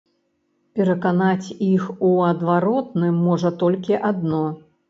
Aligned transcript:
Пераканаць 0.79 1.53
іх 1.67 1.83
у 2.09 2.15
адваротным 2.31 3.23
можа 3.29 3.55
толькі 3.61 4.01
адно. 4.13 4.43